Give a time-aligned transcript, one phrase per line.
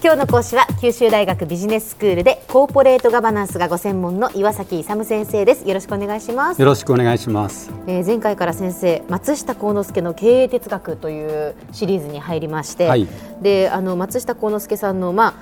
[0.00, 5.66] 今日の講師は九州大学ビジネススクールでコーポレートガバナンスがご専門の岩崎勇先生です。
[5.66, 6.60] よろしくお願いします。
[6.60, 13.08] よろしくお願いします、えー、前回から先生松下幸之助の経営哲学というシリーズに入りまして、はい、
[13.42, 15.34] であの松下幸之助さんのまあ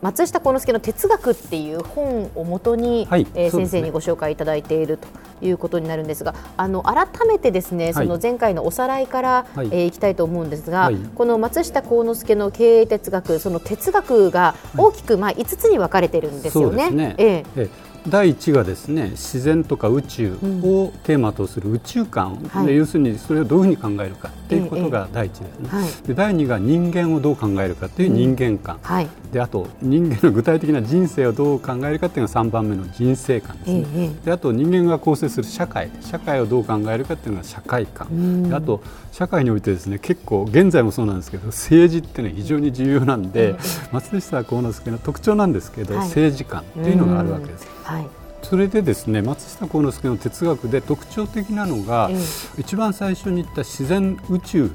[0.00, 5.08] 松下幸之助の哲学っていう本をもとに、はい、えー、先生にご紹介いただいていると
[5.44, 16.90] いうことになるんですがあの改めてですね、その前回のおさらいから、はい、えー、いきたいと思うんですが、はい、この松下幸之助の経営哲学その哲学が大きく、まあ、5つに分かれてるんですよね。
[16.90, 17.14] ね。
[17.18, 17.44] え。
[17.56, 35.90] ええ第1がですね自然とか宇宙をテーマとする宇宙観、うん、要するにそれをどういうふうに考えるかということが第一ですね、はい、で第2が人間をどう考えるかという人間観、うんはい、であと人間の具体的な人生をどう考えるかというのが3番目の人生観ですね、であと人間が構成する社会。
[36.00, 43.56] 社会をどう考えるかというのが社会観、であと社会においてですね結構現在もそうなんですけど政治ってね非常に重要なんで、
[43.92, 47.66] 松下幸之助の特徴なんですけど、政治観というのがあるわけです。
[47.94, 48.08] はい。
[48.42, 54.70] それでですね松下幸之助の哲学で特徴的なのが、えー、一番最初に言った自然宇宙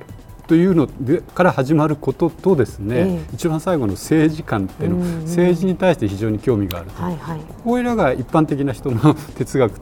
[0.47, 9.79] というのでから始まることとですね、えー、一番最後の政治観っていうの、政治に対して非常に興味があると、はいはい、これらが一般的な人の 哲学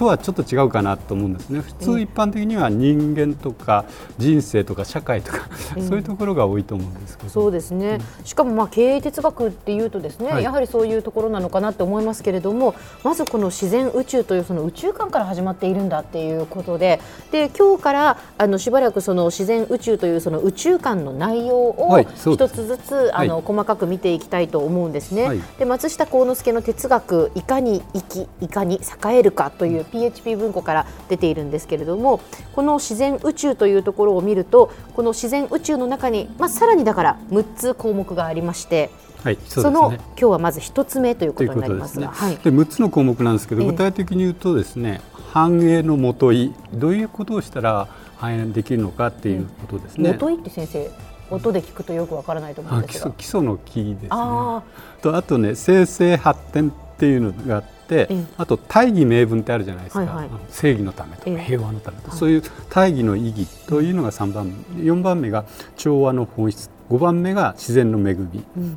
[0.00, 1.60] とはちょっと違うかなと思うんですね。
[1.60, 3.84] 普通一般的には人間とか
[4.16, 7.28] 人生とか社会とか、そういうところが多いと思うんですけど。
[7.28, 16.98] そうですね、うん、しかもまあ経営哲学っていうとですね、はい、やはりそういうところなのかなって思いますけれどもまずこの自然宇宙というその宇宙観から始まっているんだっていうことで
[17.30, 25.24] で今日からあのしばらくその自然宇宙というその宇宙観の内容を一つずつ、はい、あの、細かく見ていきたいと思うんですね。
[25.24, 32.20] はい、で松下幸之助の哲学いかに生きいかに栄えるかという PHP 文庫から出ているんですけれども
[32.54, 38.90] この自然宇宙というところを見るとこの自然宇宙の中に、まあ、さらにだから6つ項目がありまして。
[39.22, 47.86] はいそ、ね、の今日はまず1つ目ということになりますが、ね、はい、で6つの項目なんですけど、具体的に言うとですね繁栄のもといどういうことをしたら
[48.16, 50.12] 繁栄できるのかっていうことですね。
[50.12, 50.90] もといって先生
[51.30, 53.10] 音で聞くとよくわからないと思うんですが。
[53.12, 54.08] 基礎の木ですね。
[54.10, 54.62] あ
[55.00, 64.82] とあとね生成発展っていうのがあって、あと大義名分ってあるじゃないですか、はいはい、正義のためとか平和のためとか、そういう大義の意義というのが3番目。
[64.82, 65.46] 4番目が
[65.78, 66.68] 調和の本質。
[66.90, 68.76] 5番目が自然の恵み、うん、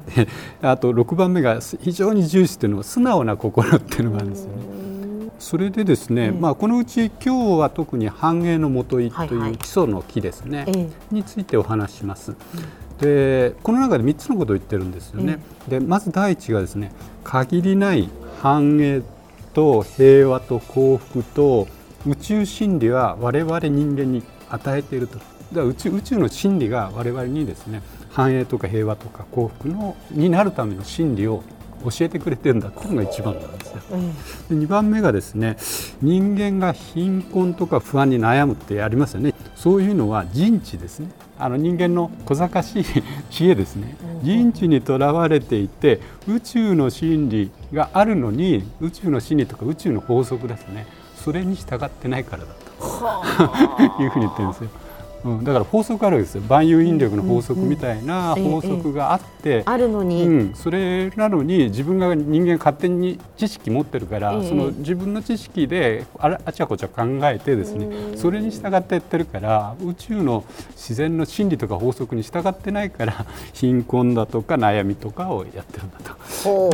[0.61, 4.83] あと6番目が非常に重視というのは素直な心っていうのがあるんですよね。
[5.39, 12.33] それでですね、まあ、このうち今日は特に繁栄のもといという基礎の木ですね、についてお話しします。
[13.03, 15.39] でこの中で3つのことを言ってるんですよね。
[15.67, 16.91] でまず第一がですね
[17.23, 18.09] 限りない
[18.41, 19.01] 繁栄
[19.53, 21.67] と平和と幸福と
[22.07, 25.19] 宇宙真理は我々人間に与えていると。
[25.53, 31.43] 宇宙宇宙の真理が我々にですね繁栄とか平和とか幸福のになるための真理を
[31.83, 33.75] 教えてくれてるんだっていうのが一番なんですよ。
[34.49, 35.57] で2番目がですね
[36.01, 41.09] 人間が貧困とか不安に悩むってありますよねそういうのは人知ですね
[41.43, 42.85] あの人間の小賢しい
[43.29, 43.97] 知恵ですね。
[44.21, 50.87] 人知にとらわれていて宇宙の真理があるのに宇宙の真理とか宇宙の法則ですね。
[51.17, 52.63] それに従ってないからだと。
[54.01, 54.69] いうふうに言ってるんですよ。
[55.23, 56.41] うん、だから法則あるわけですよ。
[56.47, 76.13] 万有引力の法則みたいな法則があって、あるのに、うん、それなのに自分が人間勝手に知識持ってるから、その自分の知識でああちゃこちゃ考えてですねそれに従ってやってるから宇宙の自然の真理とか法則に従ってないから貧困だとか悩みとかをやってるんだと。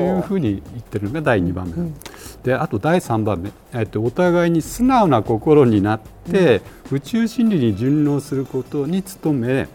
[0.01, 1.73] いうふうに言ってるのが第2番目。
[1.73, 1.95] うん
[2.43, 5.99] であと第3番目、えっと、お互いに素直な心になっ
[6.31, 6.61] て、
[6.91, 9.67] うん、宇宙真理に順応することに努め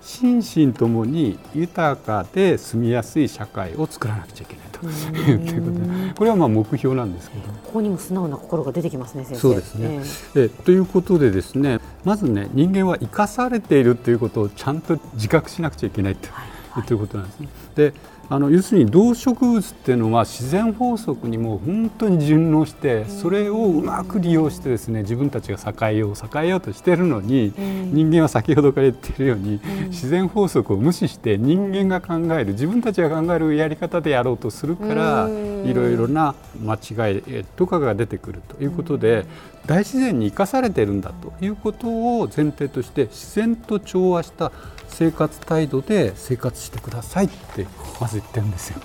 [0.00, 4.78] 心身ともに豊かで住みやすい社会を作らなくちゃいけないと。
[5.20, 7.42] いうことでこれはまあ目標なんですけど。
[7.64, 9.40] ここにも素直な心が出てきますね先生。
[9.40, 9.88] そうですね、
[10.36, 17.48] えー、えということでですねまずね人間は生かされているということをちゃんと自覚しなくちゃいけないと、はいはい、いうことなんですね。
[17.74, 17.92] で
[18.30, 35.28] あの要するに動植物っていうのは自然法則にも本当に順応してそれをうまく利用してですね自分たちが栄えよう栄えようとしているのに人間は先ほどから言っているように自然法則を無視して人間が考える自分たちが考えるやり方でやろうとするから
[35.64, 39.24] いろいろな間違いとかが出てくるということで
[39.68, 44.50] 大自然に生かされているんだということを前提として自然と調和した
[44.88, 47.66] 生活態度で生活してくださいって
[48.00, 48.80] まず言ってるんですよ。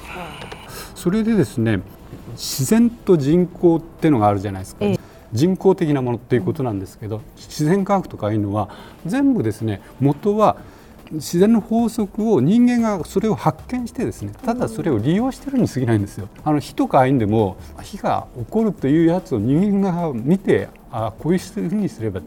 [0.93, 1.79] それでですね
[2.33, 4.85] 自然と人工っていうのがあるじゃないですか。
[5.31, 8.69] 人工的なものっていうことなんですけど自然科学とかいうのは
[9.05, 10.57] 全部ですね元は
[11.11, 16.27] 自然の法則を人間がそれを発見してですねただそれを利用してるに過ぎないんですよ。
[16.43, 22.21] あの火とかんでも火が起こるというやつを人間が見てあこういうふうにすれば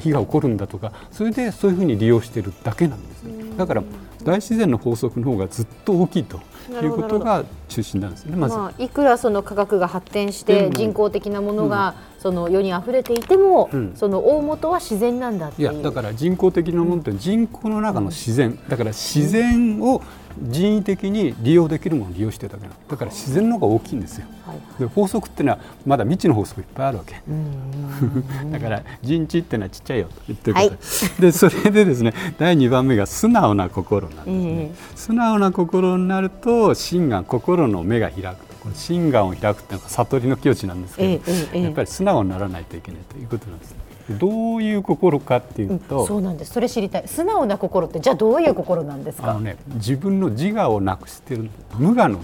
[0.00, 3.82] 火が起こるんだとかそれでそういうふうに利用してるだけなんです、よ、だから
[4.22, 6.40] 大自然の法則の方がずっと大きいと
[6.70, 18.58] いうことが中心なんですねまず、まあ、いくらその科学が発展して人工的なものがその世に溢れていても、うん、その大元は自然なんだっていやだから人工的なものって人口の中の自然。
[18.68, 20.02] だから自然を
[20.38, 27.14] 人為的に利用できるものを利用してるだけだから自然の方が大きいんですよ、はいはい、で法則っていうのはまだ未知の法則いっぱいあるわけ。
[28.52, 30.78] だから人知っていうのはちっちゃいよと言ってること、はい、
[31.20, 41.22] でそれでですね第2番目が素直な心なんですね、えー、素直な心になると心眼心の目が開くこれ心眼を開くっていうのが悟りの境地なんですけど、
[41.54, 43.76] えやっぱり素直にならないといけないということなんです、
[44.10, 46.52] どういう心かっていうと、うん、そうなんです。
[46.52, 47.08] それ知りたい。
[47.08, 49.30] 素直な心ってじゃあどういう心なんですか？
[49.30, 52.20] あの、ね、自分の自我をなくしてる無我の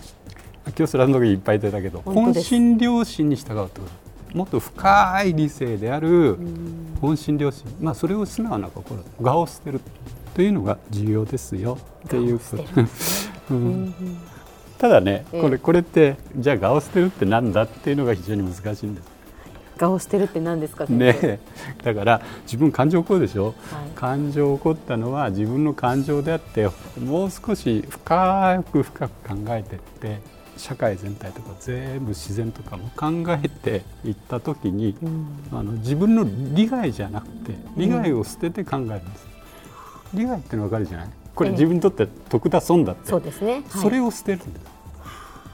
[0.66, 4.02] 今日スランドいっぱい出たけど本心良心に従うってこと。
[4.36, 6.38] もっと深い理性である
[7.02, 9.78] 本心良心、まあ、それを素直な心我を捨てる
[10.34, 11.76] というのが重要ですよ。
[12.06, 12.64] っていうこと。
[13.52, 13.94] うん
[14.82, 19.08] ただね、これこれってじゃあ我を捨てるってなんだっていうのが非常に難しいんです。
[19.80, 21.38] 我を捨てるって何ですかね
[21.84, 23.54] だから自分感情起こるでしょ、はい、
[23.94, 26.68] 感情起こったのは自分の感情であって
[27.00, 30.18] もう少し深く深く考えていって
[30.56, 39.28] 社会全体とか全部自然とかも考えていった時に、うん、あの自分の利害じゃなくて利害を捨てて考えるんです、
[40.12, 41.08] うん、利害っての分かるじゃない？
[41.36, 44.71] これ自分にとって得だ損だって、そうですね、はい、それを捨てるんです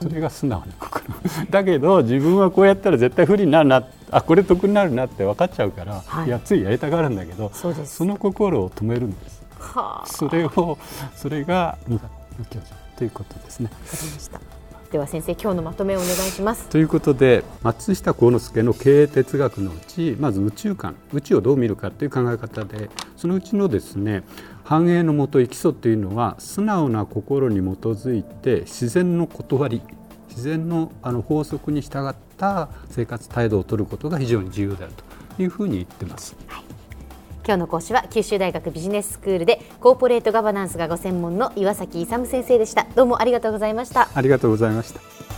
[0.00, 1.05] それが素直な心
[1.50, 9.39] だけど自分はこうやったら絶対不利になるなあこれ得になるなって分かっちゃうから、はい、いやついやりたがるんだけどその心を止めるんです。
[10.06, 10.79] それを
[11.15, 11.99] それが無我
[12.39, 13.67] の教授ということですね。
[13.67, 14.41] わかりました。
[14.91, 16.67] では先生今日のまとめをお願いします。
[16.69, 24.23] ということで松下幸之助の経営哲学のうちまず宇宙観宇宙をどう見るかという考え方でそのうちのですね
[24.69, 29.81] 繁栄のもと生きそっていうのは素直な心に基づいて自然の断り
[30.29, 34.93] 自然のあの法則に従った生活態度を取ることが非常に重要である
[35.37, 36.37] というふうに言ってます。
[36.49, 36.65] はい。
[37.47, 42.87] 今日の講師は九州大学ビジネススクールでコーポレートガバナンスがご専門の岩崎勇先生でした。
[42.94, 44.11] どうもありがとうございました。
[44.15, 45.38] ありがとうございました